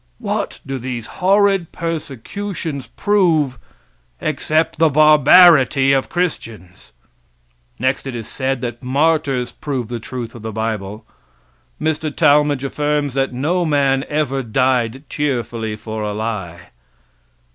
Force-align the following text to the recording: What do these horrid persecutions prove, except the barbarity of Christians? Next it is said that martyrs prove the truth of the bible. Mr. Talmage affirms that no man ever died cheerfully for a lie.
What 0.17 0.61
do 0.65 0.79
these 0.79 1.05
horrid 1.21 1.71
persecutions 1.71 2.87
prove, 2.87 3.59
except 4.19 4.79
the 4.79 4.89
barbarity 4.89 5.93
of 5.93 6.09
Christians? 6.09 6.91
Next 7.77 8.07
it 8.07 8.15
is 8.15 8.27
said 8.27 8.61
that 8.61 8.81
martyrs 8.81 9.51
prove 9.51 9.89
the 9.89 9.99
truth 9.99 10.33
of 10.33 10.41
the 10.41 10.51
bible. 10.51 11.05
Mr. 11.79 12.09
Talmage 12.09 12.63
affirms 12.63 13.13
that 13.13 13.31
no 13.31 13.63
man 13.63 14.03
ever 14.09 14.41
died 14.41 15.03
cheerfully 15.07 15.75
for 15.75 16.01
a 16.01 16.13
lie. 16.13 16.69